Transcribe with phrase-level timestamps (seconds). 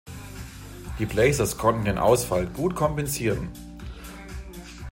[0.97, 3.49] Die Blazers konnten den Ausfall gut kompensieren.